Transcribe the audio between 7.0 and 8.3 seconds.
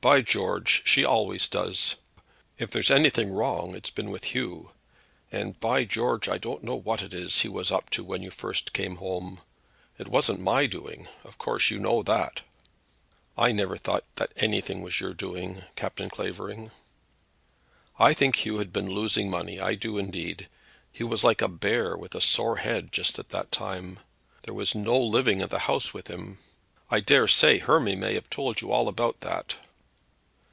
it is he was up to when you